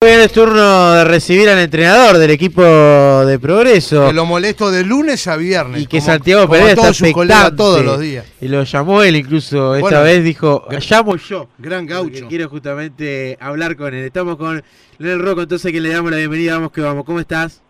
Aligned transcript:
Hoy 0.00 0.10
es 0.10 0.30
turno 0.32 0.92
de 0.92 1.04
recibir 1.06 1.48
al 1.48 1.58
entrenador 1.58 2.18
del 2.18 2.30
equipo 2.30 2.62
de 2.62 3.36
Progreso. 3.40 4.06
Que 4.06 4.12
lo 4.12 4.26
molesto 4.26 4.70
de 4.70 4.84
lunes 4.84 5.26
a 5.26 5.36
viernes. 5.36 5.82
Y 5.82 5.86
que 5.88 5.98
como- 5.98 6.06
Santiago 6.12 6.42
como 6.42 6.52
Pereira 6.52 6.76
todos 6.76 7.02
está 7.02 7.56
todos 7.56 7.84
los 7.84 7.98
días. 7.98 8.24
Y 8.40 8.46
lo 8.46 8.62
llamó 8.62 9.02
él 9.02 9.16
incluso 9.16 9.74
esta 9.74 9.80
Bueno, 9.88 10.02
vez, 10.04 10.22
dijo, 10.22 10.68
llamo 10.88 11.16
yo. 11.16 11.48
Gran 11.58 11.84
gaucho. 11.86 12.28
quiero 12.28 12.48
justamente 12.48 13.36
hablar 13.40 13.76
con 13.76 13.92
él. 13.92 14.04
Estamos 14.04 14.36
con 14.36 14.62
Leonel 14.98 15.26
Rocco, 15.26 15.42
entonces 15.42 15.72
que 15.72 15.80
le 15.80 15.88
damos 15.88 16.12
la 16.12 16.18
bienvenida, 16.18 16.54
vamos 16.54 16.70
que 16.70 16.80
vamos. 16.80 17.04
¿Cómo 17.04 17.18
estás? 17.18 17.60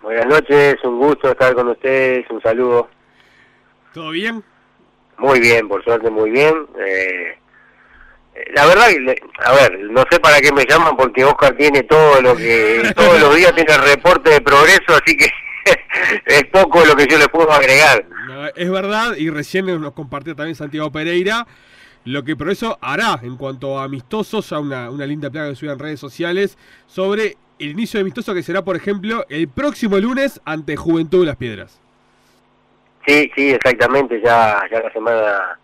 Buenas 0.00 0.28
noches, 0.28 0.76
un 0.82 0.98
gusto 0.98 1.30
estar 1.30 1.54
con 1.54 1.68
ustedes, 1.68 2.24
un 2.30 2.40
saludo. 2.40 2.88
¿Todo 3.92 4.12
bien? 4.12 4.42
Muy 5.18 5.40
bien, 5.40 5.68
por 5.68 5.84
suerte 5.84 6.08
muy 6.08 6.30
bien. 6.30 6.54
Eh, 6.82 7.36
la 8.54 8.66
verdad, 8.66 8.88
que 8.88 9.16
a 9.44 9.52
ver, 9.52 9.80
no 9.90 10.04
sé 10.10 10.20
para 10.20 10.40
qué 10.40 10.52
me 10.52 10.64
llaman 10.64 10.96
porque 10.96 11.24
Oscar 11.24 11.56
tiene 11.56 11.82
todo 11.82 12.20
lo 12.20 12.36
que, 12.36 12.92
todos 12.96 13.20
los 13.20 13.36
días 13.36 13.54
tiene 13.54 13.72
el 13.72 13.82
reporte 13.82 14.30
de 14.30 14.40
progreso, 14.40 14.94
así 15.02 15.16
que 15.16 15.30
es 16.26 16.44
poco 16.46 16.84
lo 16.84 16.96
que 16.96 17.06
yo 17.06 17.18
le 17.18 17.28
puedo 17.28 17.50
agregar. 17.52 18.04
No, 18.26 18.46
Es 18.48 18.70
verdad, 18.70 19.16
y 19.16 19.30
recién 19.30 19.66
nos 19.66 19.92
compartió 19.92 20.34
también 20.34 20.54
Santiago 20.54 20.90
Pereira 20.90 21.46
lo 22.04 22.24
que 22.24 22.36
Progreso 22.36 22.78
hará 22.80 23.20
en 23.22 23.36
cuanto 23.36 23.78
a 23.78 23.84
amistosos, 23.84 24.48
ya 24.48 24.58
una, 24.58 24.90
una 24.90 25.06
linda 25.06 25.30
plaga 25.30 25.50
que 25.50 25.56
subió 25.56 25.72
en 25.72 25.78
redes 25.78 26.00
sociales, 26.00 26.56
sobre 26.86 27.36
el 27.58 27.70
inicio 27.70 27.98
de 27.98 28.02
amistoso 28.02 28.34
que 28.34 28.42
será, 28.42 28.62
por 28.64 28.76
ejemplo, 28.76 29.26
el 29.28 29.48
próximo 29.48 29.98
lunes 29.98 30.40
ante 30.44 30.76
Juventud 30.76 31.20
de 31.20 31.26
las 31.26 31.36
Piedras. 31.36 31.80
Sí, 33.06 33.30
sí, 33.34 33.50
exactamente, 33.50 34.20
ya, 34.24 34.62
ya 34.70 34.80
la 34.80 34.92
semana, 34.92 35.58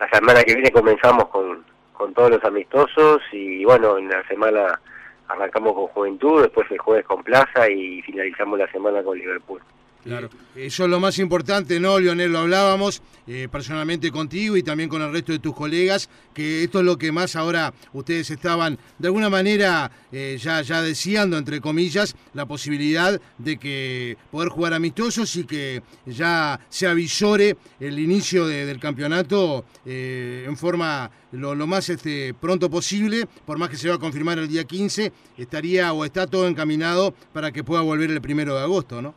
la 0.00 0.08
semana 0.10 0.42
que 0.42 0.54
viene 0.54 0.70
comenzamos 0.70 1.28
con, 1.28 1.64
con 1.98 2.14
todos 2.14 2.30
los 2.30 2.44
amistosos 2.44 3.20
y 3.32 3.64
bueno, 3.64 3.98
en 3.98 4.08
la 4.08 4.26
semana 4.28 4.80
arrancamos 5.26 5.74
con 5.74 5.88
Juventud, 5.88 6.42
después 6.42 6.70
el 6.70 6.78
jueves 6.78 7.04
con 7.04 7.22
Plaza 7.24 7.68
y 7.68 8.00
finalizamos 8.02 8.58
la 8.58 8.70
semana 8.70 9.02
con 9.02 9.18
Liverpool. 9.18 9.60
Claro. 10.04 10.30
Eh, 10.56 10.66
Eso 10.66 10.84
es 10.84 10.90
lo 10.90 11.00
más 11.00 11.18
importante, 11.18 11.78
¿no, 11.80 11.98
Lionel? 11.98 12.32
Lo 12.32 12.38
hablábamos 12.38 13.02
eh, 13.26 13.48
personalmente 13.50 14.10
contigo 14.10 14.56
y 14.56 14.62
también 14.62 14.88
con 14.88 15.02
el 15.02 15.12
resto 15.12 15.32
de 15.32 15.38
tus 15.38 15.54
colegas, 15.54 16.08
que 16.32 16.62
esto 16.64 16.78
es 16.78 16.84
lo 16.84 16.96
que 16.96 17.12
más 17.12 17.36
ahora 17.36 17.74
ustedes 17.92 18.30
estaban, 18.30 18.78
de 18.98 19.08
alguna 19.08 19.28
manera, 19.28 19.90
eh, 20.12 20.38
ya, 20.40 20.62
ya 20.62 20.80
deseando, 20.82 21.36
entre 21.36 21.60
comillas, 21.60 22.14
la 22.32 22.46
posibilidad 22.46 23.20
de 23.36 23.58
que 23.58 24.16
poder 24.30 24.48
jugar 24.48 24.72
amistosos 24.72 25.34
y 25.36 25.44
que 25.44 25.82
ya 26.06 26.58
se 26.70 26.86
avisore 26.86 27.56
el 27.80 27.98
inicio 27.98 28.46
de- 28.46 28.64
del 28.66 28.78
campeonato 28.80 29.64
en 29.84 30.56
forma 30.56 31.10
lo, 31.32 31.54
lo 31.54 31.66
más 31.66 31.88
este, 31.90 32.32
pronto 32.34 32.70
posible, 32.70 33.26
por 33.44 33.58
más 33.58 33.68
que 33.68 33.76
se 33.76 33.88
va 33.88 33.96
a 33.96 33.98
confirmar 33.98 34.38
el 34.38 34.48
día 34.48 34.64
15, 34.64 35.12
estaría 35.36 35.92
o 35.92 36.04
está 36.04 36.26
todo 36.26 36.48
encaminado 36.48 37.12
para 37.32 37.52
que 37.52 37.64
pueda 37.64 37.82
volver 37.82 38.10
el 38.10 38.20
primero 38.22 38.54
de 38.54 38.62
agosto, 38.62 39.02
¿no? 39.02 39.14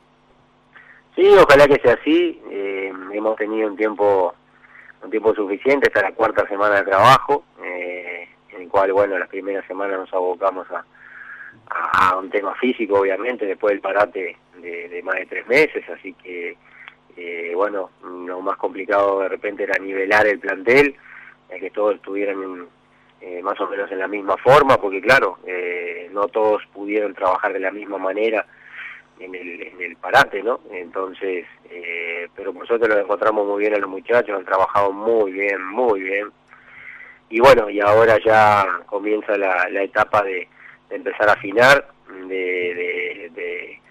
Sí, 1.15 1.27
ojalá 1.37 1.67
que 1.67 1.81
sea 1.81 1.93
así. 1.93 2.41
Eh, 2.49 2.91
hemos 3.13 3.35
tenido 3.35 3.67
un 3.67 3.75
tiempo 3.75 4.33
un 5.03 5.09
tiempo 5.09 5.33
suficiente, 5.33 5.91
es 5.93 6.01
la 6.01 6.11
cuarta 6.11 6.47
semana 6.47 6.77
de 6.77 6.83
trabajo, 6.83 7.43
eh, 7.63 8.27
en 8.51 8.61
el 8.63 8.69
cual, 8.69 8.93
bueno, 8.93 9.17
las 9.17 9.29
primeras 9.29 9.65
semanas 9.65 9.99
nos 9.99 10.13
abocamos 10.13 10.67
a, 10.71 10.85
un 12.17 12.29
tema 12.29 12.53
físico, 12.55 12.99
obviamente, 12.99 13.45
después 13.45 13.71
del 13.71 13.81
parate 13.81 14.37
de, 14.57 15.01
más 15.03 15.15
de 15.15 15.25
tres 15.25 15.47
meses, 15.47 15.83
así 15.89 16.13
que, 16.13 16.57
eh, 17.17 17.53
bueno, 17.55 17.89
lo 18.03 18.41
más 18.41 18.57
complicado 18.57 19.21
de 19.21 19.29
repente 19.29 19.63
era 19.63 19.77
nivelar 19.79 20.27
el 20.27 20.39
plantel, 20.39 20.95
que 21.49 21.69
todos 21.71 21.95
estuvieran 21.95 22.67
eh, 23.19 23.41
más 23.41 23.59
o 23.59 23.67
menos 23.67 23.91
en 23.91 23.99
la 23.99 24.07
misma 24.07 24.37
forma, 24.37 24.77
porque 24.77 25.01
claro, 25.01 25.39
no 26.11 26.27
todos 26.27 26.61
pudieron 26.73 27.13
trabajar 27.13 27.53
de 27.53 27.59
la 27.59 27.71
misma 27.71 27.97
manera 27.97 28.45
en 29.23 29.35
el, 29.35 29.61
en 29.61 29.81
el 29.81 29.95
parate, 29.97 30.41
¿no? 30.43 30.59
Entonces, 30.71 31.45
eh, 31.69 32.27
pero 32.35 32.53
por 32.53 32.67
suerte 32.67 32.87
lo 32.87 32.97
encontramos 32.99 33.47
muy 33.47 33.61
bien 33.61 33.73
a 33.75 33.77
los 33.79 33.89
muchachos, 33.89 34.37
han 34.37 34.45
trabajado 34.45 34.91
muy 34.91 35.31
bien, 35.31 35.63
muy 35.65 36.01
bien. 36.01 36.27
Y 37.29 37.39
bueno, 37.39 37.69
y 37.69 37.79
ahora 37.79 38.17
ya 38.23 38.65
comienza 38.87 39.37
la, 39.37 39.69
la 39.69 39.83
etapa 39.83 40.21
de, 40.23 40.47
de 40.89 40.95
empezar 40.95 41.29
a 41.29 41.33
afinar, 41.33 41.87
de, 42.27 43.29
de- 43.33 43.81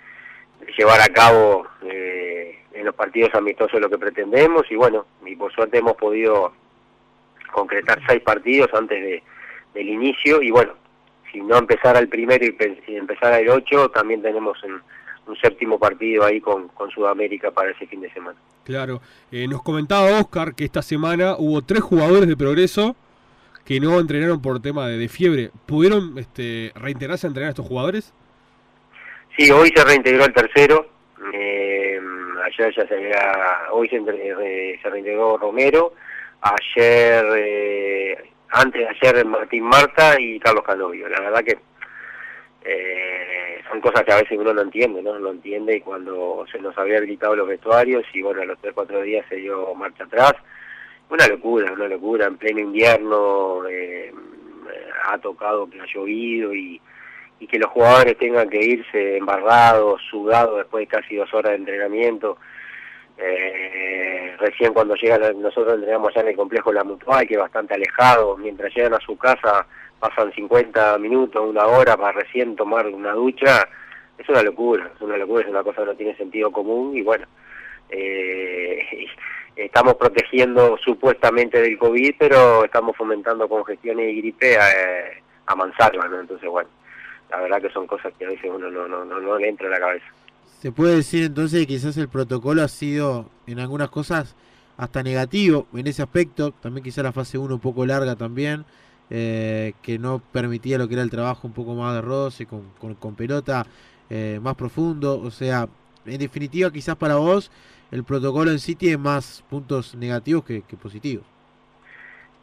llevar 0.77 1.01
a 1.01 1.09
cabo 1.09 1.67
eh, 1.83 2.59
en 2.73 2.85
los 2.85 2.95
partidos 2.95 3.35
amistosos 3.35 3.81
lo 3.81 3.91
que 3.91 3.99
pretendemos 3.99 4.71
y 4.71 4.77
bueno, 4.77 5.05
y 5.27 5.35
por 5.37 5.53
suerte 5.53 5.79
hemos 5.79 5.97
podido 5.97 6.53
concretar 7.53 7.99
seis 8.07 8.21
partidos 8.23 8.69
antes 8.75 9.03
de, 9.03 9.23
del 9.75 9.89
inicio 9.89 10.41
y 10.41 10.51
bueno, 10.51 10.75
si 11.33 11.41
no 11.41 11.57
empezara 11.59 11.99
el 11.99 12.09
primero 12.09 12.45
y, 12.45 12.57
y 12.87 12.97
empezara 12.97 13.41
el 13.41 13.49
ocho, 13.49 13.91
también 13.91 14.23
tenemos 14.23 14.63
un, 14.63 14.81
un 15.31 15.37
séptimo 15.37 15.79
partido 15.79 16.25
ahí 16.25 16.41
con, 16.41 16.69
con 16.69 16.91
Sudamérica 16.91 17.51
para 17.51 17.71
ese 17.71 17.87
fin 17.87 18.01
de 18.01 18.13
semana. 18.13 18.39
Claro. 18.65 19.01
Eh, 19.33 19.47
nos 19.49 19.63
comentaba 19.63 20.21
Oscar 20.21 20.55
que 20.55 20.65
esta 20.65 20.83
semana 20.83 21.37
hubo 21.39 21.63
tres 21.63 21.81
jugadores 21.81 22.29
de 22.29 22.37
Progreso 22.37 22.97
que 23.65 23.81
no 23.81 23.99
entrenaron 23.99 24.43
por 24.43 24.61
tema 24.61 24.89
de, 24.89 24.99
de 24.99 25.09
fiebre. 25.09 25.51
¿Pudieron 25.67 26.19
este, 26.19 26.73
reintegrarse 26.75 27.27
a 27.27 27.29
entrenar 27.29 27.49
a 27.49 27.51
estos 27.51 27.67
jugadores? 27.67 28.13
Sí, 29.37 29.51
hoy 29.51 29.73
se 29.75 29.85
reintegró 29.85 30.25
el 30.25 30.33
tercero, 30.33 30.87
eh, 31.33 32.01
ayer 32.45 32.75
ya 32.77 32.87
se 32.87 32.95
había, 32.95 33.73
hoy 33.73 33.89
se, 33.89 33.97
eh, 33.97 34.79
se 34.83 34.91
reintegró 34.91 35.39
Romero, 35.39 35.95
ayer, 36.41 37.25
eh, 37.37 38.31
antes 38.51 38.83
de 38.83 38.89
ayer 38.89 39.25
Martín 39.25 39.65
Marta 39.65 40.21
y 40.21 40.39
Carlos 40.41 40.65
Canovio. 40.65 41.09
La 41.09 41.21
verdad 41.21 41.45
que 41.45 41.59
eh, 42.65 43.61
son 43.69 43.81
cosas 43.81 44.03
que 44.05 44.13
a 44.13 44.17
veces 44.17 44.39
uno 44.39 44.53
no 44.53 44.63
entiende, 44.63 45.03
¿no? 45.03 45.19
No 45.19 45.31
entiende 45.31 45.77
y 45.77 45.81
cuando 45.81 46.45
se 46.51 46.59
nos 46.59 46.77
había 46.77 46.99
habilitado 46.99 47.37
los 47.37 47.49
vestuarios 47.49 48.05
y 48.13 48.23
bueno, 48.23 48.43
a 48.43 48.45
los 48.45 48.59
tres, 48.59 48.75
cuatro 48.75 49.01
días 49.03 49.25
se 49.29 49.37
dio 49.37 49.75
marcha 49.75 50.05
atrás. 50.05 50.35
Una 51.09 51.27
locura, 51.27 51.73
una 51.73 51.89
locura, 51.89 52.27
en 52.27 52.37
pleno 52.37 52.61
invierno, 52.61 53.67
eh, 53.69 54.13
ha 55.05 55.19
tocado 55.19 55.69
que 55.69 55.81
ha 55.81 55.87
llovido 55.87 56.55
y 56.55 56.81
que 57.49 57.59
los 57.59 57.71
jugadores 57.71 58.19
tengan 58.19 58.49
que 58.49 58.63
irse 58.63 59.17
embarrados, 59.17 60.01
sudados 60.11 60.59
después 60.59 60.83
de 60.83 60.87
casi 60.87 61.17
dos 61.17 61.33
horas 61.35 61.53
de 61.53 61.57
entrenamiento. 61.57 62.37
Eh, 63.23 64.35
recién 64.39 64.73
cuando 64.73 64.95
llegan, 64.95 65.43
nosotros 65.43 65.75
entrenamos 65.75 66.11
allá 66.11 66.23
en 66.23 66.29
el 66.29 66.37
complejo 66.37 66.73
La 66.73 66.85
Mutual, 66.85 67.27
que 67.27 67.35
es 67.35 67.41
bastante 67.41 67.75
alejado, 67.75 68.37
mientras 68.39 68.75
llegan 68.75 68.95
a 68.95 69.01
su 69.01 69.17
casa 69.19 69.67
pasan 69.99 70.33
50 70.33 70.97
minutos, 70.99 71.47
una 71.47 71.67
hora 71.67 71.97
para 71.97 72.13
recién 72.13 72.57
tomar 72.57 72.87
una 72.87 73.13
ducha, 73.13 73.69
es 74.17 74.29
una 74.29 74.43
locura, 74.43 74.91
es 74.95 75.01
una 75.03 75.19
locura, 75.19 75.45
es 75.45 75.51
una 75.51 75.63
cosa 75.63 75.83
que 75.83 75.87
no 75.87 75.95
tiene 75.95 76.17
sentido 76.17 76.51
común 76.51 76.97
y 76.97 77.03
bueno, 77.03 77.27
eh, 77.91 79.07
estamos 79.57 79.95
protegiendo 79.97 80.79
supuestamente 80.79 81.61
del 81.61 81.79
COVID, 81.79 82.15
pero 82.19 82.65
estamos 82.65 82.97
fomentando 82.97 83.47
congestiones 83.47 84.11
y 84.11 84.21
gripe 84.23 84.57
a, 84.57 84.67
a 85.47 85.55
mansalva, 85.55 86.09
¿no? 86.09 86.21
Entonces 86.21 86.49
bueno, 86.49 86.71
la 87.29 87.41
verdad 87.41 87.61
que 87.61 87.71
son 87.71 87.87
cosas 87.87 88.15
que 88.19 88.25
a 88.25 88.29
veces 88.29 88.51
uno 88.51 88.71
no, 88.71 88.89
no, 88.89 89.05
no, 89.05 89.21
no 89.21 89.39
le 89.39 89.49
entra 89.49 89.67
a 89.67 89.71
la 89.71 89.81
cabeza. 89.81 90.07
Se 90.61 90.73
puede 90.73 90.97
decir 90.97 91.25
entonces 91.25 91.61
que 91.61 91.67
quizás 91.67 91.97
el 91.97 92.09
protocolo 92.09 92.63
ha 92.63 92.69
sido 92.69 93.31
en 93.47 93.61
algunas 93.61 93.89
cosas 93.89 94.37
hasta 94.77 95.03
negativo 95.03 95.67
en 95.73 95.87
ese 95.87 96.03
aspecto, 96.03 96.53
también 96.53 96.85
quizás 96.85 97.03
la 97.03 97.13
fase 97.13 97.39
1 97.39 97.55
un 97.55 97.61
poco 97.61 97.87
larga 97.87 98.15
también, 98.15 98.67
eh, 99.09 99.73
que 99.81 99.99
no 99.99 100.19
permitía 100.19 100.77
lo 100.77 100.87
que 100.87 100.95
era 100.95 101.03
el 101.03 101.09
trabajo 101.09 101.47
un 101.49 101.55
poco 101.55 101.75
más 101.75 101.95
de 101.95 102.03
roce, 102.03 102.45
con, 102.45 102.73
con, 102.79 102.95
con 102.95 103.15
pelota 103.15 103.65
eh, 104.11 104.39
más 104.43 104.55
profundo, 104.55 105.19
o 105.19 105.31
sea, 105.31 105.67
en 106.05 106.19
definitiva 106.19 106.71
quizás 106.71 106.95
para 106.97 107.15
vos 107.15 107.51
el 107.91 108.05
protocolo 108.05 108.51
en 108.51 108.59
sí 108.59 108.75
tiene 108.75 108.99
más 108.99 109.43
puntos 109.49 109.95
negativos 109.95 110.45
que, 110.45 110.63
positivos. 110.77 111.25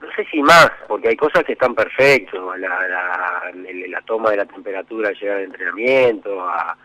no 0.02 0.08
sé 0.16 0.26
si 0.32 0.42
más, 0.42 0.72
porque 0.88 1.10
hay 1.10 1.16
cosas 1.16 1.44
que 1.44 1.54
están 1.54 1.76
perfectas, 1.76 2.42
la, 2.58 2.68
la, 2.68 3.52
la 3.54 4.02
toma 4.02 4.32
de 4.32 4.38
la 4.38 4.46
temperatura 4.46 5.10
al 5.10 5.16
llegar 5.16 5.38
al 5.38 5.44
entrenamiento, 5.44 6.42
a, 6.42 6.76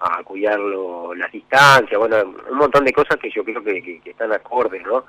a 0.00 0.22
cuidarlo, 0.22 1.14
las 1.14 1.30
distancias, 1.32 1.98
bueno, 1.98 2.16
un 2.50 2.56
montón 2.58 2.84
de 2.84 2.92
cosas 2.92 3.16
que 3.16 3.30
yo 3.30 3.44
creo 3.44 3.62
que, 3.62 3.82
que- 3.82 4.00
que 4.00 4.10
están 4.10 4.32
acordes, 4.32 4.82
¿no? 4.84 5.04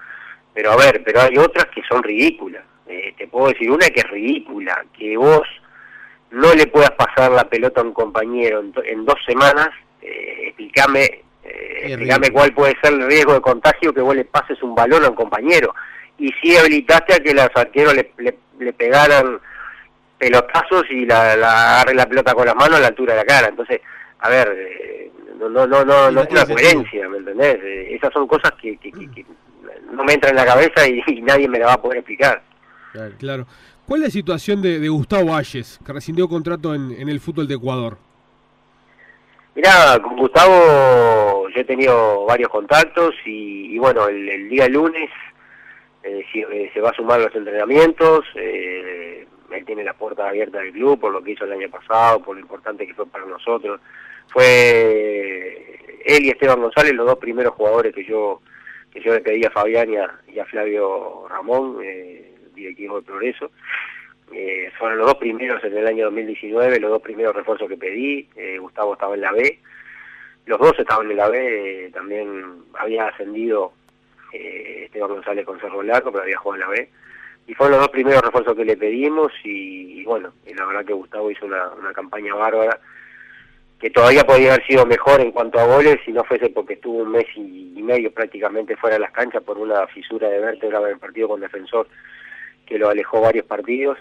Pero 0.54 0.72
a 0.72 0.76
ver, 0.78 1.04
pero 1.04 1.22
hay 1.22 1.38
otras 1.38 1.66
que 1.68 1.82
son 1.88 2.02
ridículas. 2.04 2.64
Eh, 2.88 3.14
te 3.18 3.28
puedo 3.28 3.50
decir 3.50 3.70
una 3.70 3.88
que 3.90 4.00
es 4.02 4.10
ridícula, 4.10 4.84
que 4.98 5.16
vos 5.16 5.48
no 6.32 6.54
le 6.56 6.66
puedas 6.68 6.92
pasar 6.92 7.32
la 7.32 7.44
pelota 7.48 7.82
a 7.82 7.84
un 7.84 7.94
compañero 7.94 8.60
en, 8.60 8.74
en 8.86 9.06
dos 9.06 9.16
semanas, 9.26 9.70
eh, 10.02 10.46
explícame, 10.48 11.04
eh, 11.44 11.82
explícame 11.86 12.32
cuál 12.32 12.54
puede 12.54 12.76
ser 12.82 12.94
el 12.94 13.06
riesgo 13.08 13.34
de 13.34 13.42
contagio 13.42 13.94
que 13.94 14.02
vos 14.02 14.16
le 14.16 14.26
pases 14.26 14.62
un 14.64 14.74
balón 14.76 15.06
a 15.06 15.10
un 15.10 15.16
compañero. 15.16 15.74
Y 16.18 16.32
si 16.42 16.58
habilitaste 16.58 17.14
a 17.14 17.20
que 17.20 17.34
los 17.34 17.48
arqueros 17.56 17.94
le, 17.94 18.12
le, 18.18 18.36
le 18.60 18.74
pegaran 18.74 19.40
pelotazos 20.18 20.84
y 20.90 21.06
la, 21.06 21.36
la 21.36 21.76
agarre 21.76 21.94
la 21.94 22.06
pelota 22.08 22.34
con 22.34 22.46
las 22.46 22.56
manos 22.56 22.78
a 22.78 22.82
la 22.82 22.88
altura 22.88 23.14
de 23.14 23.20
la 23.20 23.26
cara. 23.26 23.48
Entonces, 23.48 23.82
a 24.20 24.30
ver, 24.30 24.48
eh, 24.58 25.12
no 25.38 25.50
no 25.50 25.66
no 25.68 25.84
no, 25.86 26.12
no 26.12 26.22
es 26.22 26.30
una 26.32 26.46
coherencia, 26.46 27.08
¿me 27.10 27.18
entendés? 27.18 27.58
Eh, 27.64 27.96
esas 27.96 28.12
son 28.14 28.28
cosas 28.28 28.52
que, 28.62 28.78
que, 28.78 28.92
que- 28.92 29.10
que 29.12 29.26
no 29.92 30.04
me 30.04 30.14
entran 30.14 30.32
en 30.32 30.38
la 30.38 30.46
cabeza 30.46 30.88
y, 30.88 31.02
y 31.08 31.22
nadie 31.22 31.48
me 31.48 31.60
la 31.60 31.68
va 31.68 31.74
a 31.74 31.82
poder 31.82 32.00
explicar. 32.00 32.42
Claro. 32.94 33.14
Claro. 33.18 33.48
¿Cuál 33.90 34.02
es 34.02 34.10
la 34.10 34.12
situación 34.12 34.62
de, 34.62 34.88
Gustavo 34.88 35.36
Ayes, 35.36 35.80
que 35.84 35.92
rescindió 35.94 36.28
contrato 36.30 36.76
en, 36.76 36.92
el 37.10 37.20
fútbol 37.20 37.48
de 37.48 37.56
Ecuador? 37.56 37.98
Mirá, 39.56 40.00
con 40.04 40.16
Gustavo 40.16 41.50
yo 41.50 41.60
he 41.60 41.64
tenido 41.64 42.24
varios 42.26 42.50
contactos 42.50 43.16
y, 43.26 43.80
bueno, 43.80 44.08
el, 44.08 44.48
día 44.48 44.68
lunes 44.68 45.10
eh, 46.04 46.70
se 46.72 46.80
va 46.82 46.92
a 46.92 46.94
sumar 46.94 47.20
los 47.20 47.34
entrenamientos. 47.34 48.26
Eh, 48.36 49.28
él 49.52 49.66
tiene 49.66 49.84
la 49.84 49.94
puerta 49.94 50.28
abierta 50.28 50.60
del 50.60 50.72
club 50.72 51.00
por 51.00 51.12
lo 51.12 51.24
que 51.24 51.32
hizo 51.32 51.46
el 51.46 51.54
año 51.54 51.70
pasado, 51.70 52.22
por 52.22 52.36
lo 52.36 52.42
importante 52.42 52.86
que 52.86 52.94
fue 52.94 53.06
para 53.08 53.26
nosotros. 53.26 53.80
Fue 54.28 55.80
él 56.06 56.26
y 56.26 56.30
Esteban 56.30 56.62
González 56.62 56.94
los 56.94 57.08
dos 57.08 57.18
primeros 57.18 57.54
jugadores 57.54 57.94
que 57.94 58.04
yo 58.04 58.42
que 58.92 59.02
yo 59.02 59.14
le 59.14 59.22
pedí 59.22 59.46
a 59.46 59.52
Fabián 59.52 59.90
y 60.28 60.40
a, 60.40 60.46
Flavio 60.46 61.28
Ramón, 61.30 61.78
eh, 61.84 62.34
directivo 62.56 63.00
de 63.00 63.06
Progreso. 63.06 63.52
Eh, 64.32 64.72
fueron 64.78 64.98
los 64.98 65.08
dos 65.08 65.18
primeros 65.18 65.64
en 65.64 65.78
el 65.78 65.88
año 65.88 66.06
2019, 66.06 66.80
los 66.80 66.92
dos 66.92 67.02
primeros 67.02 67.36
refuerzos 67.36 67.70
que 67.70 67.78
pedí. 67.78 68.28
Eh, 68.36 68.58
Gustavo 68.58 68.94
estaba 68.94 69.16
en 69.16 69.22
la 69.22 69.32
B. 69.32 69.60
Los 70.46 70.60
dos 70.60 70.74
estaban 70.80 71.10
en 71.12 71.18
la 71.18 71.30
B, 71.30 71.92
también 71.94 72.64
había 72.74 73.06
ascendido 73.06 73.74
Esteban 74.34 75.12
González 75.12 75.46
con 75.46 75.60
Cerro 75.60 75.84
Largo, 75.84 76.12
pero 76.12 76.24
había 76.24 76.38
jugado 76.38 76.64
en 76.64 76.70
la 76.70 76.76
B. 76.76 76.90
Y 77.50 77.56
fueron 77.56 77.78
los 77.78 77.88
dos 77.88 77.90
primeros 77.90 78.22
refuerzos 78.22 78.56
que 78.56 78.64
le 78.64 78.78
pedimos 78.78 79.32
y, 79.44 80.04
bueno, 80.04 80.32
y 80.46 80.54
la 80.54 80.68
verdad 80.68 80.86
que 80.86 80.94
Gustavo 80.94 81.32
hizo 81.32 81.48
una, 81.48 81.72
campaña 81.96 82.36
bárbara 82.36 82.80
que 83.80 83.90
todavía 83.90 84.24
podría 84.24 84.54
haber 84.54 84.68
sido 84.68 84.86
mejor 84.86 85.20
en 85.20 85.32
cuanto 85.32 85.60
a 85.60 85.66
goles 85.66 85.98
si 86.06 86.12
no 86.12 86.24
fuese 86.26 86.52
porque 86.52 86.76
estuvo 86.76 87.00
un 87.00 87.12
mes 87.12 87.26
y, 87.36 87.82
medio 87.82 88.12
prácticamente 88.12 88.76
fuera 88.76 88.98
de 88.98 89.00
las 89.00 89.12
canchas 89.12 89.42
por 89.42 89.58
una 89.58 89.88
fisura 89.88 90.30
de 90.30 90.40
vértebra 90.40 90.80
en 90.82 90.90
el 90.90 91.00
partido 91.00 91.28
con 91.28 91.40
defensor 91.40 91.88
que 92.68 92.78
lo 92.78 92.88
alejó 92.88 93.20
varios 93.20 93.48
partidos. 93.48 93.98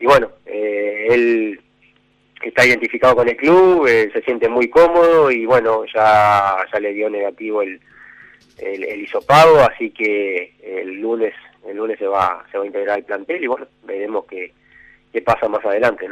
Y 0.00 0.06
bueno, 0.06 0.30
eh, 0.46 1.08
él 1.10 1.60
está 2.42 2.64
identificado 2.64 3.16
con 3.16 3.28
el 3.28 3.36
club, 3.36 3.86
eh, 3.86 4.08
se 4.14 4.22
siente 4.22 4.48
muy 4.48 4.70
cómodo 4.70 5.30
y 5.30 5.44
bueno, 5.44 5.84
ya, 5.94 6.56
ya 6.72 6.80
le 6.80 6.94
dio 6.94 7.10
negativo 7.10 7.60
el, 7.60 7.78
el, 8.56 8.82
el 8.82 9.02
hisopado, 9.02 9.60
así 9.60 9.90
que 9.90 10.54
el 10.62 11.02
lunes 11.02 11.34
el 11.66 11.76
lunes 11.76 11.98
se 11.98 12.06
va 12.06 12.44
se 12.50 12.58
va 12.58 12.64
a 12.64 12.66
integrar 12.66 12.98
el 12.98 13.04
plantel 13.04 13.42
y 13.42 13.46
bueno, 13.46 13.66
veremos 13.84 14.24
qué, 14.26 14.52
qué 15.12 15.22
pasa 15.22 15.48
más 15.48 15.64
adelante. 15.64 16.08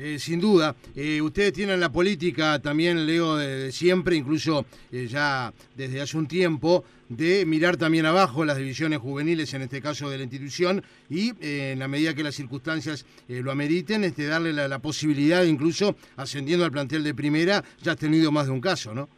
Eh, 0.00 0.20
sin 0.20 0.38
duda. 0.38 0.76
Eh, 0.94 1.20
ustedes 1.20 1.52
tienen 1.52 1.80
la 1.80 1.90
política 1.90 2.60
también, 2.60 3.04
Leo, 3.04 3.34
de, 3.34 3.72
siempre, 3.72 4.14
incluso 4.14 4.64
eh, 4.92 5.08
ya 5.08 5.52
desde 5.74 6.00
hace 6.00 6.16
un 6.16 6.28
tiempo, 6.28 6.84
de 7.08 7.44
mirar 7.44 7.76
también 7.76 8.06
abajo 8.06 8.44
las 8.44 8.58
divisiones 8.58 9.00
juveniles, 9.00 9.52
en 9.54 9.62
este 9.62 9.82
caso 9.82 10.08
de 10.08 10.18
la 10.18 10.22
institución, 10.22 10.84
y 11.10 11.32
en 11.40 11.80
la 11.80 11.88
medida 11.88 12.14
que 12.14 12.22
las 12.22 12.36
circunstancias 12.36 13.06
lo 13.28 13.50
ameriten, 13.50 14.04
este, 14.04 14.26
darle 14.26 14.52
la, 14.52 14.78
posibilidad, 14.78 15.42
incluso 15.42 15.96
ascendiendo 16.16 16.64
al 16.64 16.70
plantel 16.70 17.02
de 17.02 17.14
primera, 17.14 17.64
ya 17.82 17.92
has 17.92 17.98
tenido 17.98 18.30
más 18.30 18.46
de 18.46 18.52
un 18.52 18.60
caso, 18.60 18.94
¿no? 18.94 19.08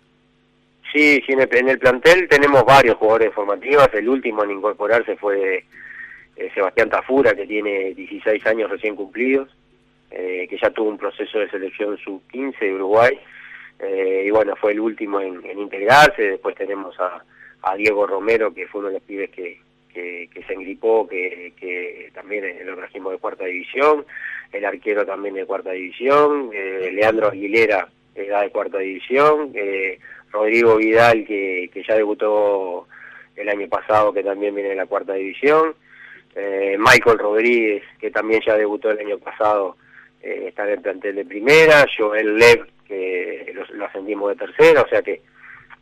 Sí, 0.93 1.23
sí 1.25 1.33
en, 1.33 1.69
el, 1.69 1.79
plantel 1.79 2.29
tenemos 2.29 2.65
varios 2.65 2.97
jugadores 2.97 3.33
formativos. 3.33 3.89
El 3.93 4.09
último 4.09 4.45
en 4.45 4.53
incorporarse 4.53 5.17
fue 5.17 5.65
Sebastián 6.55 6.91
Tafura, 6.91 7.35
que 7.35 7.47
tiene 7.47 7.95
16 7.95 8.47
años 8.47 8.71
recién 8.71 8.97
cumplidos 8.97 9.49
eh, 10.11 10.49
que 10.51 10.59
ya 10.59 10.71
tuvo 10.71 10.89
un 10.89 10.99
proceso 10.99 11.39
de 11.39 11.49
selección 11.51 11.97
sub-15 11.99 12.59
de 12.59 12.75
Uruguay, 12.75 13.17
eh, 13.79 14.25
y 14.27 14.31
bueno, 14.31 14.57
fue 14.57 14.73
el 14.73 14.81
último 14.81 15.21
en, 15.21 15.41
integrarse, 15.57 16.23
después 16.23 16.57
tenemos 16.57 16.97
a, 16.99 17.23
Diego 17.77 18.09
Romero, 18.09 18.53
que 18.53 18.67
fue 18.67 18.81
uno 18.81 18.89
de 18.89 18.95
los 18.95 19.03
pibes 19.05 19.31
que, 19.31 19.61
se 19.95 20.53
engripó, 20.53 21.07
que, 21.07 21.53
que 21.57 22.11
también 22.13 22.45
lo 22.67 22.75
trajimos 22.75 23.13
de 23.13 23.19
cuarta 23.19 23.45
división, 23.45 24.05
el 24.51 24.65
arquero 24.65 25.07
también 25.07 25.37
de 25.37 25.47
cuarta 25.47 25.71
división, 25.71 26.51
eh, 26.53 26.91
Leandro 26.93 27.29
Aguilera 27.29 27.87
era 28.17 28.41
de 28.43 28.51
cuarta 28.51 28.79
división, 28.79 29.53
Rodrigo 30.31 30.77
Vidal, 30.77 31.25
que, 31.27 31.71
que 31.73 31.83
ya 31.83 31.95
debutó 31.95 32.87
el 33.37 33.49
año 33.49 33.69
pasado, 33.69 34.13
que 34.13 34.23
también 34.23 34.55
viene 34.55 34.71
de 34.71 34.77
la 34.77 34.87
cuarta 34.87 35.15
división, 35.15 35.75
Michael 36.79 37.19
Rodríguez, 37.19 37.83
que 37.99 38.11
también 38.11 38.41
ya 38.47 38.57
debutó 38.57 38.91
el 38.91 39.01
año 39.01 39.19
pasado 39.19 39.77
eh, 40.23 40.47
está 40.49 40.65
en 40.65 40.71
el 40.71 40.81
plantel 40.81 41.17
de 41.17 41.25
primera, 41.25 41.87
Joel 41.97 42.37
Lev, 42.37 42.67
que 42.87 43.55
lo, 43.73 43.87
ascendimos 43.87 44.31
de 44.31 44.47
tercera, 44.47 44.83
o 44.83 44.89
sea 44.89 45.01
que 45.01 45.23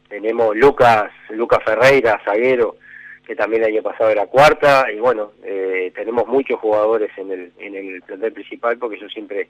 tenemos 0.08 0.56
Lucas, 0.56 1.10
Lucas 1.30 1.58
Ferreira, 1.64 2.20
zaguero, 2.24 2.76
que 3.26 3.34
también 3.34 3.62
el 3.62 3.74
año 3.74 3.82
pasado 3.82 4.10
era 4.10 4.26
cuarta, 4.26 4.86
y 4.92 5.00
bueno, 5.00 5.32
eh, 5.42 5.90
tenemos 5.94 6.28
muchos 6.28 6.60
jugadores 6.60 7.10
en 7.16 7.32
el, 7.32 7.52
en 7.58 7.74
el 7.74 8.02
plantel 8.02 8.32
principal, 8.32 8.78
porque 8.78 9.00
yo 9.00 9.08
siempre, 9.08 9.48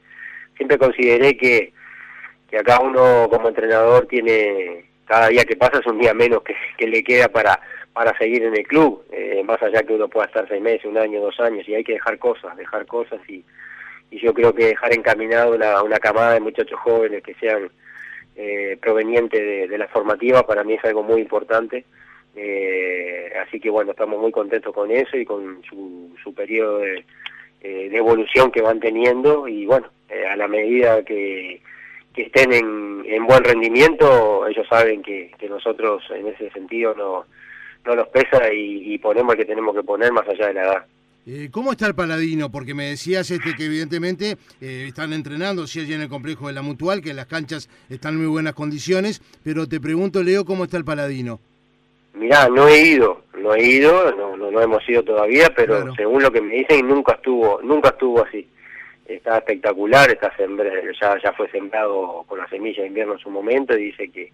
siempre 0.57 0.79
consideré 0.79 1.37
que, 1.37 1.73
que 2.51 2.59
acá 2.59 2.81
uno 2.81 3.29
como 3.31 3.49
entrenador 3.49 4.07
tiene, 4.07 4.87
cada 5.09 5.29
día 5.29 5.45
que 5.45 5.57
pasa 5.57 5.79
es 5.79 5.87
un 5.87 5.99
día 5.99 6.15
menos 6.15 6.43
que, 6.43 6.87
le 6.87 7.03
queda 7.03 7.29
para, 7.29 7.59
para 7.93 8.17
seguir 8.19 8.45
en 8.45 8.55
el 8.55 8.67
club, 8.67 9.05
eh, 9.11 9.43
más 9.45 9.63
allá 9.63 9.83
que 9.83 9.95
uno 9.95 10.09
pueda 10.09 10.27
estar 10.27 10.47
seis 10.49 10.63
meses, 10.63 10.85
un 10.85 10.99
año, 10.99 11.21
dos 11.21 11.41
años, 11.41 11.69
y 11.69 11.75
hay 11.75 11.85
que 11.85 11.95
dejar 11.95 12.19
cosas, 12.19 12.57
dejar 12.57 12.87
cosas 12.87 13.21
y 13.29 13.45
yo 14.11 14.33
creo 14.33 14.55
que 14.55 14.67
dejar 14.67 14.95
encaminado 14.95 15.55
una, 15.55 15.83
una 15.83 15.99
camada 15.99 16.35
de 16.35 16.41
muchachos 16.41 16.79
jóvenes 16.81 17.23
que 17.23 17.35
sean 17.35 17.71
eh, 18.37 18.79
provenientes 18.81 19.69
de, 19.69 19.79
la 19.79 19.89
formativa 19.89 20.47
para 20.47 20.63
mí 20.65 20.75
es 20.75 20.85
algo 20.85 21.03
muy 21.03 21.21
importante. 21.21 21.85
Eh, 22.37 23.33
así 23.45 23.59
que 23.59 23.69
bueno, 23.69 23.91
estamos 23.91 24.21
muy 24.21 24.31
contentos 24.31 24.73
con 24.73 24.91
eso 24.91 25.17
y 25.17 25.25
con 25.25 25.63
su, 25.69 26.15
su 26.23 26.33
periodo 26.33 26.79
de, 26.79 27.05
eh, 27.63 27.89
de 27.89 27.97
evolución 27.97 28.53
que 28.53 28.63
van 28.63 28.79
teniendo 28.79 29.49
y 29.49 29.67
bueno, 29.67 29.89
a 30.31 30.37
la 30.37 30.47
medida 30.47 31.05
que, 31.05 31.61
que 32.19 32.25
estén 32.25 32.53
en, 32.53 33.05
en, 33.07 33.27
buen 33.29 33.45
rendimiento, 33.45 34.45
ellos 34.49 34.67
saben 34.69 35.03
que, 35.03 35.31
que 35.39 35.49
nosotros 35.49 36.03
en 36.11 36.27
ese 36.27 36.51
sentido 36.51 36.93
no, 36.97 37.27
no 37.87 37.95
nos 37.95 38.09
pesa 38.09 38.53
y, 38.53 38.93
y 38.93 38.99
ponemos 38.99 39.35
el 39.35 39.39
que 39.39 39.45
tenemos 39.45 39.73
que 39.73 39.85
poner 39.85 40.11
más 40.11 40.29
allá 40.29 40.49
de 40.49 40.55
la 40.55 40.63
edad. 40.65 40.87
Eh, 41.29 41.49
¿Cómo 41.53 41.71
está 41.71 41.87
el 41.87 41.95
Paladino? 41.95 42.51
Porque 42.51 42.75
me 42.75 42.87
decías 42.87 43.31
este 43.31 43.55
que 43.55 43.67
evidentemente 43.67 44.37
eh, 44.61 44.87
están 44.89 45.13
entrenando, 45.13 45.69
si 45.69 45.79
allí 45.79 45.95
en 45.95 46.01
el 46.01 46.09
complejo 46.09 46.49
de 46.49 46.55
la 46.55 46.63
Mutual, 46.63 47.01
que 47.01 47.15
las 47.15 47.27
canchas 47.27 47.71
están 47.89 48.15
en 48.15 48.23
muy 48.23 48.27
buenas 48.27 48.55
condiciones, 48.55 49.23
pero 49.45 49.69
te 49.69 49.79
pregunto, 49.79 50.21
Leo, 50.25 50.45
¿cómo 50.45 50.65
está 50.65 50.77
el 50.77 50.85
Paladino? 50.85 51.39
Mirá, 52.15 52.49
no 52.49 52.67
he 52.67 52.81
ido, 52.81 53.23
no 53.41 53.55
he 53.55 53.63
ido, 53.63 54.13
no, 54.17 54.37
no, 54.37 54.61
hemos 54.61 54.89
ido 54.89 55.05
todavía, 55.05 55.53
pero 55.55 55.95
según 55.95 56.21
lo 56.21 56.33
que 56.33 56.41
me 56.41 56.55
dicen, 56.55 56.89
nunca 56.89 57.13
estuvo, 57.13 57.61
nunca 57.63 57.91
estuvo 57.91 58.25
así. 58.25 58.49
Está 59.09 59.39
espectacular, 59.39 60.11
está 60.11 60.31
ya, 61.01 61.17
ya 61.23 61.33
fue 61.33 61.51
sembrado 61.51 62.25
con 62.27 62.39
la 62.39 62.49
semilla 62.49 62.83
de 62.83 62.89
invierno 62.89 63.15
en 63.15 63.19
su 63.19 63.31
momento 63.31 63.77
y 63.77 63.85
dice 63.85 64.11
que, 64.11 64.31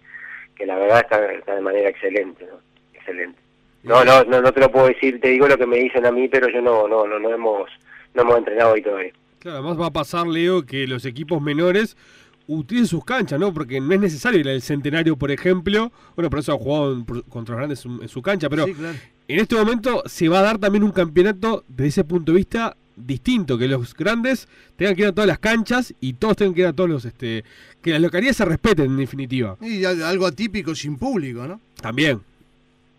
que 0.53 0.65
la 0.65 0.75
verdad 0.75 0.99
está, 0.99 1.31
está 1.31 1.55
de 1.55 1.61
manera 1.61 1.89
excelente, 1.89 2.45
¿no? 2.45 2.59
Excelente. 2.93 3.39
No, 3.83 4.03
no, 4.03 4.23
no, 4.25 4.41
no 4.41 4.51
te 4.51 4.59
lo 4.59 4.71
puedo 4.71 4.87
decir, 4.87 5.21
te 5.21 5.29
digo 5.29 5.47
lo 5.47 5.57
que 5.57 5.65
me 5.65 5.77
dicen 5.77 6.05
a 6.05 6.11
mí, 6.11 6.27
pero 6.27 6.49
yo 6.49 6.61
no, 6.61 6.87
no, 6.87 7.07
no, 7.07 7.19
no 7.19 7.29
hemos, 7.31 7.69
no 8.13 8.23
hemos 8.23 8.37
entrenado 8.39 8.73
ahí 8.73 8.81
todavía. 8.81 9.13
Claro, 9.39 9.59
además 9.59 9.79
va 9.79 9.85
a 9.87 9.93
pasar, 9.93 10.27
Leo, 10.27 10.65
que 10.65 10.87
los 10.87 11.05
equipos 11.05 11.41
menores 11.41 11.95
utilicen 12.47 12.87
sus 12.87 13.05
canchas, 13.05 13.39
¿no? 13.39 13.53
Porque 13.53 13.79
no 13.79 13.93
es 13.93 13.99
necesario 13.99 14.39
ir 14.39 14.49
al 14.49 14.61
centenario, 14.61 15.15
por 15.15 15.31
ejemplo. 15.31 15.91
Bueno, 16.15 16.29
por 16.29 16.39
eso 16.39 16.53
ha 16.53 16.57
jugado 16.57 17.05
contra 17.29 17.53
los 17.53 17.57
grandes 17.59 17.85
en 17.85 18.07
su 18.07 18.21
cancha, 18.21 18.49
pero 18.49 18.65
en 18.65 19.39
este 19.39 19.55
momento 19.55 20.03
se 20.05 20.29
va 20.29 20.39
a 20.39 20.43
dar 20.43 20.57
también 20.57 20.83
un 20.83 20.91
campeonato 20.91 21.63
desde 21.67 21.87
ese 21.87 22.03
punto 22.03 22.31
de 22.31 22.37
vista 22.37 22.75
distinto, 22.95 23.57
que 23.57 23.67
los 23.67 23.93
grandes 23.95 24.47
tengan 24.77 24.95
que 24.95 25.01
ir 25.03 25.07
a 25.07 25.11
todas 25.11 25.27
las 25.27 25.39
canchas 25.39 25.93
y 25.99 26.13
todos 26.13 26.37
tengan 26.37 26.53
que 26.53 26.61
ir 26.61 26.67
a 26.67 26.73
todos 26.73 26.89
los, 26.89 27.05
este, 27.05 27.43
que 27.81 27.91
las 27.91 28.01
localidades 28.01 28.37
se 28.37 28.45
respeten 28.45 28.85
en 28.85 28.97
definitiva. 28.97 29.57
Y 29.61 29.83
algo 29.85 30.25
atípico 30.25 30.73
sin 30.75 30.97
público, 30.97 31.45
¿no? 31.45 31.59
También. 31.81 32.21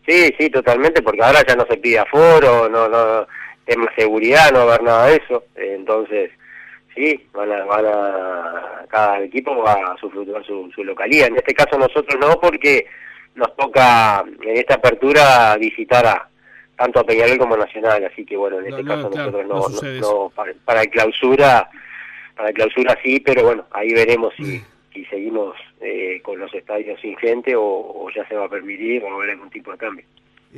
Sí, 0.07 0.33
sí, 0.39 0.51
totalmente, 0.51 1.03
porque 1.03 1.23
ahora 1.23 1.43
ya 1.47 1.57
no 1.57 1.67
se 1.69 1.77
pide 1.79 1.99
aforo, 1.99 2.69
no, 2.69 2.89
no, 2.89 3.27
es 3.67 3.77
más 3.77 3.95
seguridad, 3.97 4.53
no 4.53 4.67
va 4.67 4.73
a 4.73 4.75
haber 4.75 4.83
nada 4.83 5.07
de 5.07 5.17
eso. 5.17 5.45
Entonces, 5.57 6.31
sí, 6.95 7.27
van 7.33 7.51
a, 7.51 7.65
van 7.65 7.87
a, 7.87 8.85
cada 8.89 9.21
equipo 9.23 9.57
va 9.63 9.73
a 9.73 9.97
sufrutar 9.99 10.45
su, 10.45 10.71
su 10.75 10.85
localidad. 10.85 11.29
En 11.29 11.37
este 11.37 11.55
caso 11.55 11.77
nosotros 11.77 12.17
no, 12.21 12.39
porque 12.41 12.87
nos 13.35 13.55
toca 13.57 14.25
en 14.43 14.57
esta 14.57 14.75
apertura 14.75 15.57
visitar 15.59 16.07
a 16.07 16.29
tanto 16.77 17.01
a 17.01 17.05
Peñarol 17.05 17.39
como 17.39 17.55
a 17.55 17.59
Nacional, 17.59 18.05
así 18.05 18.25
que 18.25 18.37
bueno, 18.37 18.61
en 18.61 18.67
este 18.67 18.85
caso 18.85 19.11
nosotros 19.11 19.47
no, 19.47 19.69
no, 20.01 20.31
para, 20.31 20.53
para 20.65 20.83
el 20.83 20.91
clausura, 20.91 21.69
para 22.37 22.53
clausura 22.53 22.99
sí, 23.03 23.21
pero 23.21 23.45
bueno, 23.45 23.67
ahí 23.73 23.93
veremos 23.93 24.35
si 24.37 24.63
si 24.97 25.05
seguimos 25.07 25.55
eh, 25.81 26.21
con 26.23 26.39
los 26.39 26.53
estadios 26.55 26.99
sin 27.01 27.17
gente 27.19 27.55
o, 27.55 28.09
ya 28.15 28.27
se 28.29 28.35
va 28.35 28.47
a 28.47 28.49
permitir 28.49 29.03
o 29.03 29.07
va 29.07 29.13
a 29.13 29.17
haber 29.17 29.31
algún 29.31 29.51
tipo 29.51 29.71
de 29.71 29.79
cambio. 29.79 30.05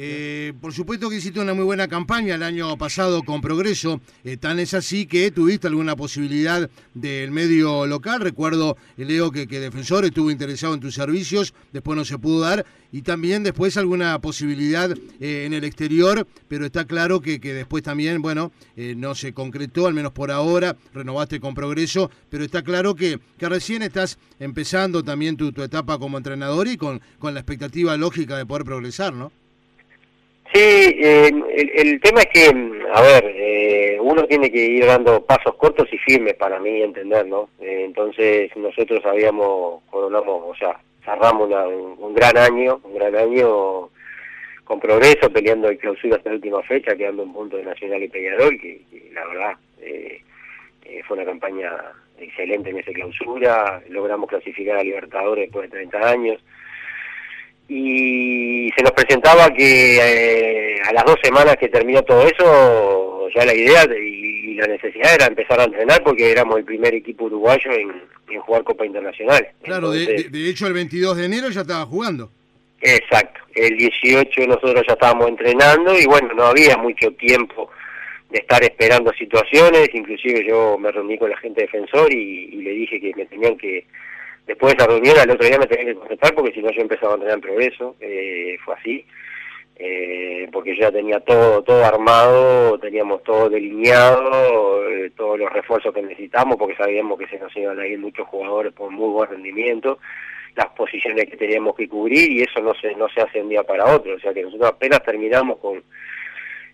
Eh, 0.01 0.53
por 0.61 0.73
supuesto 0.73 1.11
que 1.11 1.17
hiciste 1.17 1.41
una 1.41 1.55
muy 1.55 1.65
buena 1.65 1.89
campaña 1.89 2.37
el 2.37 2.45
año 2.45 2.79
pasado 2.79 3.25
con 3.25 3.41
Progreso, 3.41 4.01
eh, 4.23 4.37
tan 4.37 4.61
es 4.61 4.73
así 4.73 5.07
que 5.07 5.33
tuviste 5.33 5.67
alguna 5.67 5.97
posibilidad 5.97 6.71
del 6.95 7.33
medio 7.33 7.85
local. 7.85 8.21
Recuerdo, 8.21 8.77
Leo, 8.97 9.33
que, 9.33 9.49
que 9.49 9.59
Defensor 9.59 10.05
estuvo 10.05 10.31
interesado 10.31 10.75
en 10.75 10.79
tus 10.79 10.95
servicios, 10.95 11.53
después 11.73 11.97
no 11.97 12.05
se 12.05 12.17
pudo 12.17 12.39
dar, 12.39 12.65
y 12.93 13.03
también 13.03 13.43
después 13.43 13.77
alguna 13.77 14.21
posibilidad 14.21 14.89
eh, 15.19 15.47
en 15.47 15.53
el 15.53 15.65
exterior, 15.65 16.29
pero 16.47 16.67
está 16.67 16.85
claro 16.85 17.21
que, 17.21 17.41
después 17.41 17.83
también, 17.83 18.23
bueno, 18.23 18.53
no 18.77 19.17
se 19.17 19.33
concretó, 19.33 19.89
al 19.89 19.95
menos 19.95 20.13
por 20.13 20.31
ahora, 20.31 20.77
renovaste 20.95 21.41
con 21.41 21.55
Progreso, 21.55 22.09
pero 22.31 22.45
está 22.45 22.63
claro 22.63 22.95
que, 22.95 23.19
recién 23.41 23.83
estás 23.83 24.17
empezando 24.39 25.03
también 25.03 25.37
tu, 25.37 25.49
etapa 25.61 25.99
como 25.99 26.19
entrenador 26.19 26.69
y 26.69 26.77
con 26.77 27.01
la 27.21 27.41
expectativa 27.41 27.97
lógica 27.97 28.39
de 28.39 28.47
poder 28.47 28.65
progresar, 28.65 29.13
¿no? 29.13 29.33
Sí, 30.53 30.61
eh, 30.61 31.31
el, 31.75 32.01
tema 32.01 32.21
es 32.21 32.27
que, 32.27 32.47
a 32.93 33.03
ver, 33.03 33.25
eh, 33.37 33.99
uno 34.01 34.25
tiene 34.27 34.51
que 34.51 34.65
ir 34.65 34.87
dando 34.87 35.23
pasos 35.25 35.55
cortos 35.57 35.87
y 35.93 35.99
firmes 35.99 36.35
para 36.35 36.59
mí 36.59 36.81
entender, 36.81 37.27
¿no? 37.27 37.51
Eh, 37.61 37.83
entonces 37.85 38.51
nosotros 38.57 39.05
habíamos, 39.05 39.83
coronamos, 39.91 40.45
o 40.47 40.55
sea, 40.55 40.81
cerramos 41.05 41.51
un, 41.99 42.15
gran 42.15 42.39
año, 42.39 42.81
un 42.83 42.95
gran 42.95 43.15
año 43.15 43.91
con 44.65 44.81
progreso, 44.81 45.31
peleando 45.31 45.69
el 45.69 45.77
clausura 45.77 46.17
hasta 46.17 46.31
la 46.31 46.37
última 46.37 46.63
fecha, 46.63 46.97
quedando 46.97 47.25
en 47.25 47.33
punto 47.33 47.59
de 47.59 47.65
Nacional 47.65 48.03
y 48.03 48.09
Peñarol, 48.09 48.59
que, 48.59 48.81
la 49.13 49.27
verdad 49.27 49.53
fue 51.07 51.17
una 51.17 51.27
campaña 51.27 51.71
excelente 52.19 52.71
en 52.71 52.79
esa 52.79 52.93
clausura, 52.93 53.83
logramos 53.91 54.29
clasificar 54.29 54.79
a 54.79 54.83
Libertadores 54.83 55.45
después 55.45 55.71
de 55.71 55.77
30 55.77 56.11
años 56.11 56.43
y 57.69 58.71
se 58.75 58.83
nos 58.83 58.93
presentaba 58.93 59.53
que 59.53 59.99
eh, 59.99 60.81
a 60.87 60.93
las 60.93 61.05
dos 61.05 61.17
semanas 61.23 61.57
que 61.61 61.69
terminó 61.69 62.03
todo 62.03 62.27
eso, 62.27 63.29
ya 63.35 63.45
la 63.45 63.55
idea 63.55 63.85
y, 63.85 64.39
la 64.59 64.67
necesidad 64.67 65.15
era 65.15 65.27
empezar 65.27 65.61
a 65.61 65.65
entrenar 65.65 66.03
porque 66.03 66.33
éramos 66.33 66.59
el 66.59 66.65
primer 66.65 66.93
equipo 66.93 67.27
uruguayo 67.27 67.71
en, 67.71 67.93
jugar 68.41 68.65
Copa 68.65 68.85
Internacional. 68.85 69.47
Claro, 69.63 69.93
de, 69.93 70.29
hecho 70.49 70.67
el 70.67 70.73
22 70.73 71.17
de 71.17 71.25
enero 71.27 71.49
ya 71.51 71.61
estaba 71.61 71.87
jugando. 71.87 72.29
Exacto, 72.81 73.41
el 73.55 73.77
18 73.77 74.47
nosotros 74.49 74.83
ya 74.85 74.95
estábamos 74.95 75.29
entrenando 75.29 75.97
y 75.97 76.07
bueno, 76.07 76.35
no 76.35 76.47
había 76.47 76.77
mucho 76.77 77.13
tiempo 77.13 77.71
de 78.31 78.41
estar 78.41 78.61
esperando 78.65 79.13
situaciones, 79.13 79.91
inclusive 79.93 80.45
yo 80.45 80.77
me 80.77 80.91
reuní 80.91 81.19
con 81.19 81.31
la 81.31 81.37
gente 81.37 81.63
defensor 81.63 82.13
y 82.13 82.57
le 82.57 82.71
dije 82.71 83.01
que 83.01 83.13
me 83.15 83.27
tenían 83.27 83.57
que 83.57 83.87
Después 84.49 84.73
de 84.73 84.79
esa 84.79 84.91
reunión, 84.91 85.19
al 85.19 85.31
otro 85.31 85.47
día 85.47 85.59
me 85.59 85.67
tenía 85.67 85.93
que 85.93 85.95
contestar 85.95 86.35
porque 86.35 86.53
si 86.53 86.63
no 86.63 86.71
yo 86.71 86.81
empezaba 86.81 87.13
a 87.13 87.15
entrenar 87.17 87.37
en 87.37 87.43
progreso, 87.43 87.97
eh, 88.01 88.57
fue 88.65 88.75
así, 88.77 89.07
eh, 89.77 90.49
porque 90.51 90.75
yo 90.75 90.81
ya 90.81 90.91
tenía 90.91 91.21
todo 91.21 91.63
todo 91.63 91.85
armado, 91.85 92.79
teníamos 92.79 93.23
todo 93.25 93.51
delineado, 93.51 94.89
eh, 94.89 95.13
todos 95.15 95.39
los 95.39 95.53
refuerzos 95.53 95.93
que 95.93 96.01
necesitamos, 96.01 96.57
porque 96.57 96.77
sabíamos 96.77 97.19
que 97.19 97.29
se 97.29 97.39
nos 97.39 97.55
iban 97.59 97.79
a 97.79 97.87
ir 97.87 97.99
muchos 97.99 98.27
jugadores 98.27 98.73
por 98.73 98.91
muy 98.91 99.11
buen 99.11 99.29
rendimiento, 99.29 99.99
las 100.57 100.69
posiciones 100.69 101.27
que 101.27 101.37
teníamos 101.37 101.77
que 101.77 101.87
cubrir 101.87 102.33
y 102.33 102.41
eso 102.41 102.63
no 102.63 102.73
se, 102.73 102.95
no 102.95 103.07
se 103.11 103.21
hace 103.21 103.43
un 103.43 103.51
día 103.51 103.65
para 103.65 103.95
otro, 103.95 104.17
o 104.17 104.19
sea 104.19 104.33
que 104.33 104.45
nosotros 104.45 104.71
apenas 104.71 105.03
terminamos 105.03 105.59
con 105.59 105.83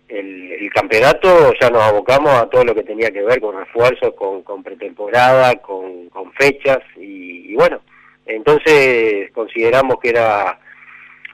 el, 0.07 0.69
campeonato 0.73 1.53
ya 1.59 1.69
nos 1.69 1.83
abocamos 1.83 2.31
a 2.31 2.49
todo 2.49 2.65
lo 2.65 2.75
que 2.75 2.83
tenía 2.83 3.11
que 3.11 3.23
ver 3.23 3.39
con 3.39 3.57
refuerzos, 3.57 4.13
con, 4.15 4.43
con 4.43 4.61
pretemporada, 4.61 5.55
con, 5.61 6.09
con 6.09 6.31
fechas 6.33 6.79
y, 6.97 7.53
bueno, 7.55 7.79
entonces 8.25 9.31
consideramos 9.31 9.97
que 10.01 10.09
era 10.09 10.59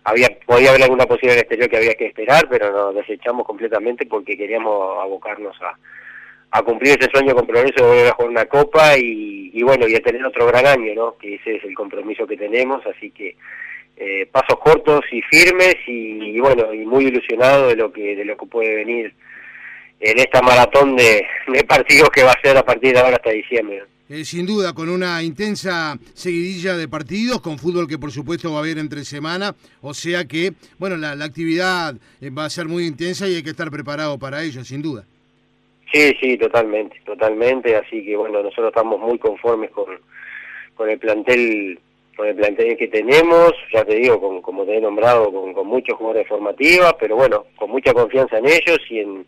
había 0.04 0.30
podía 0.46 0.70
haber 0.70 0.84
alguna 0.84 1.06
posibilidad 1.06 1.36
en 1.36 1.40
el 1.40 1.44
exterior 1.44 1.70
que 1.70 1.78
había 1.78 1.94
que 1.96 2.08
esperar, 2.08 2.48
pero 2.50 2.72
nos 2.72 2.96
desechamos 2.96 3.46
completamente 3.46 4.06
porque 4.06 4.38
queríamos 4.38 5.00
abocarnos 5.00 5.56
a, 5.62 5.78
a 6.52 6.62
cumplir 6.64 6.98
ese 7.00 7.10
sueño 7.12 7.36
con 7.36 7.48
progreso 7.48 7.84
de 7.84 7.90
volver 7.90 8.08
a 8.08 8.14
jugar 8.14 8.30
una 8.30 8.46
copa 8.46 8.98
y, 8.98 9.52
y 9.54 9.64
bueno, 9.64 9.88
y 9.88 9.96
a 9.96 10.02
tener 10.02 10.26
otro 10.26 10.48
gran 10.48 10.66
año, 10.66 10.94
¿no? 10.96 11.18
Que 11.18 11.36
ese 11.36 11.56
es 11.58 11.64
el 11.64 11.76
compromiso 11.76 12.26
que 12.28 12.38
tenemos, 12.38 12.86
así 12.86 13.12
que 13.12 13.36
eh, 14.04 14.26
pasos 14.32 14.58
cortos 14.60 15.02
y 15.12 15.22
firmes 15.22 15.76
y, 15.86 16.40
bueno 16.40 16.74
y 16.74 16.80
muy 16.88 17.06
ilusionado 17.06 17.68
de 17.68 17.76
lo 17.76 17.92
que 17.94 18.16
de 18.16 18.26
lo 18.26 18.36
que 18.36 18.48
puede 18.48 18.74
venir 18.74 19.14
en 20.00 20.18
esta 20.18 20.42
maratón 20.42 20.96
de, 20.96 21.24
partidos 21.68 22.10
que 22.10 22.24
va 22.24 22.32
a 22.32 22.42
ser 22.42 22.58
a 22.58 22.66
partir 22.66 22.94
de 22.94 23.00
ahora 23.00 23.18
hasta 23.18 23.30
diciembre. 23.30 23.84
Eh, 24.10 24.26
sin 24.26 24.48
duda, 24.48 24.74
con 24.74 24.90
una 24.90 25.22
intensa 25.22 25.96
seguidilla 26.16 26.76
de 26.76 26.88
partidos, 26.88 27.42
con 27.42 27.60
fútbol 27.60 27.88
que 27.88 28.00
por 28.00 28.12
supuesto 28.12 28.52
va 28.52 28.58
a 28.58 28.62
haber 28.62 28.80
entre 28.80 29.06
semana, 29.06 29.56
o 29.82 29.94
sea 29.94 30.26
que, 30.26 30.54
bueno, 30.80 30.98
la, 30.98 31.12
actividad 31.24 31.94
eh, 32.20 32.32
va 32.32 32.46
a 32.46 32.50
ser 32.50 32.66
muy 32.66 32.88
intensa 32.88 33.28
y 33.28 33.36
hay 33.36 33.44
que 33.44 33.52
estar 33.52 33.70
preparado 33.70 34.18
para 34.18 34.42
ello, 34.42 34.64
sin 34.66 34.82
duda. 34.82 35.06
Sí, 35.94 36.12
sí, 36.20 36.38
totalmente, 36.38 37.00
totalmente, 37.06 37.76
así 37.76 38.04
que 38.04 38.16
bueno, 38.16 38.42
nosotros 38.42 38.70
estamos 38.70 39.00
muy 39.00 39.20
conformes 39.20 39.70
con, 39.70 39.86
con 40.74 40.90
el 40.90 40.98
plantel 40.98 41.80
con 42.16 42.28
el 42.28 42.36
plantel 42.36 42.78
que 42.78 42.88
tenemos, 42.88 43.54
ya 43.74 43.84
te 43.86 43.96
digo, 43.96 44.20
con, 44.20 44.42
como 44.42 44.66
te 44.66 44.78
he 44.78 44.82
nombrado, 44.82 45.32
con, 45.32 45.68
muchos 45.68 45.98
jugadores 45.98 46.28
formativas, 46.28 46.94
pero 47.00 47.16
bueno, 47.16 47.46
con 47.56 47.70
mucha 47.70 47.94
confianza 47.94 48.38
en 48.38 48.48
ellos 48.48 48.80
y 48.90 49.00
en, 49.00 49.26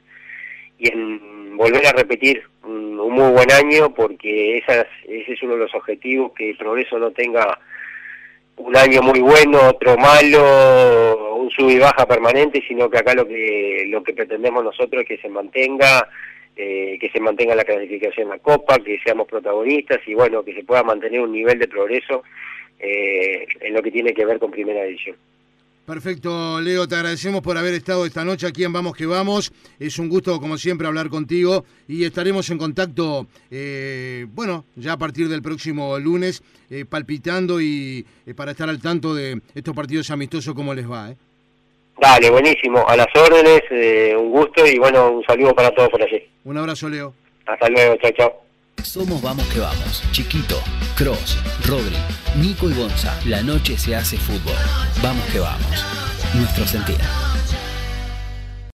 y 0.77 0.91
en 0.91 1.57
volver 1.57 1.85
a 1.87 1.91
repetir 1.91 2.43
un, 2.63 2.95
muy 2.95 3.31
buen 3.31 3.51
año, 3.51 3.93
porque 3.93 4.57
ese 4.57 4.85
es 5.07 5.43
uno 5.43 5.53
de 5.53 5.59
los 5.59 5.75
objetivos, 5.75 6.33
que 6.33 6.51
el 6.51 6.57
progreso 6.57 6.97
no 6.99 7.11
tenga 7.11 7.59
un 8.57 8.75
año 8.75 9.01
muy 9.01 9.19
bueno, 9.19 9.69
otro 9.69 9.97
malo, 9.97 11.35
un 11.35 11.49
sub 11.51 11.69
y 11.69 11.79
baja 11.79 12.05
permanente, 12.05 12.63
sino 12.67 12.89
que 12.89 12.99
acá 12.99 13.13
lo 13.13 13.27
que, 13.27 13.85
lo 13.87 14.03
que 14.03 14.13
pretendemos 14.13 14.63
nosotros 14.63 15.01
es 15.01 15.07
que 15.07 15.17
se 15.17 15.29
mantenga 15.29 16.07
eh, 16.55 16.99
que 17.01 17.09
se 17.09 17.19
mantenga 17.19 17.55
la 17.55 17.63
clasificación 17.63 18.29
la 18.29 18.37
Copa, 18.37 18.77
que 18.77 18.99
seamos 19.03 19.27
protagonistas 19.27 19.99
y 20.05 20.13
bueno, 20.13 20.43
que 20.43 20.53
se 20.53 20.63
pueda 20.63 20.83
mantener 20.83 21.21
un 21.21 21.31
nivel 21.31 21.57
de 21.57 21.67
progreso 21.67 22.23
eh, 22.83 23.45
en 23.61 23.73
lo 23.73 23.81
que 23.81 23.91
tiene 23.91 24.13
que 24.13 24.25
ver 24.25 24.39
con 24.39 24.51
Primera 24.51 24.83
División. 24.83 25.15
Perfecto, 25.85 26.61
Leo, 26.61 26.87
te 26.87 26.95
agradecemos 26.95 27.41
por 27.41 27.57
haber 27.57 27.73
estado 27.73 28.05
esta 28.05 28.23
noche 28.23 28.47
aquí 28.47 28.63
en 28.63 28.71
Vamos 28.71 28.95
que 28.95 29.05
Vamos. 29.05 29.51
Es 29.79 29.99
un 29.99 30.07
gusto, 30.07 30.39
como 30.39 30.57
siempre, 30.57 30.87
hablar 30.87 31.09
contigo 31.09 31.65
y 31.89 32.05
estaremos 32.05 32.49
en 32.49 32.57
contacto, 32.57 33.27
eh, 33.51 34.25
bueno, 34.29 34.63
ya 34.75 34.93
a 34.93 34.97
partir 34.97 35.27
del 35.27 35.41
próximo 35.41 35.99
lunes, 35.99 36.41
eh, 36.69 36.85
palpitando 36.85 37.59
y 37.59 38.05
para 38.35 38.51
estar 38.51 38.69
al 38.69 38.81
tanto 38.81 39.13
de 39.13 39.41
estos 39.55 39.75
partidos 39.75 40.09
amistosos, 40.09 40.53
cómo 40.53 40.73
les 40.73 40.89
va. 40.89 41.13
Dale, 41.99 42.29
buenísimo, 42.29 42.87
a 42.87 42.95
las 42.95 43.07
órdenes, 43.15 43.61
un 44.17 44.31
gusto 44.31 44.65
y 44.65 44.77
bueno, 44.77 45.11
un 45.11 45.23
saludo 45.25 45.53
para 45.53 45.71
todos 45.71 45.89
por 45.89 46.01
allí. 46.01 46.21
Un 46.45 46.57
abrazo, 46.57 46.87
Leo. 46.87 47.13
Hasta 47.45 47.69
luego, 47.69 47.97
chao, 47.97 48.11
chao. 48.11 48.43
Somos 48.83 49.21
Vamos 49.21 49.45
que 49.47 49.59
Vamos, 49.59 50.03
Chiquito, 50.11 50.61
Cross, 50.95 51.37
Rodri, 51.65 51.95
Nico 52.35 52.69
y 52.69 52.73
Gonza. 52.73 53.17
La 53.25 53.41
noche 53.41 53.77
se 53.77 53.95
hace 53.95 54.17
fútbol. 54.17 54.55
Vamos 55.01 55.25
que 55.31 55.39
vamos. 55.39 55.85
Nuestro 56.35 56.67
sentir. 56.67 56.99